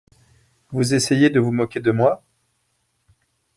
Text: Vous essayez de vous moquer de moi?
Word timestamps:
Vous 0.71 0.95
essayez 0.95 1.29
de 1.29 1.39
vous 1.39 1.51
moquer 1.51 1.79
de 1.79 1.91
moi? 1.91 2.23